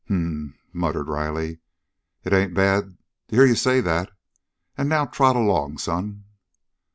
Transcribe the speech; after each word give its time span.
"H'm," 0.05 0.57
muttered 0.73 1.07
Riley. 1.09 1.59
"It 2.23 2.33
ain't 2.33 2.55
bad 2.55 2.97
to 3.27 3.35
hear 3.35 3.45
you 3.45 3.53
say 3.53 3.81
that. 3.81 4.09
And 4.75 4.89
now 4.89 5.05
trot 5.05 5.35
along, 5.35 5.77
son." 5.77 6.23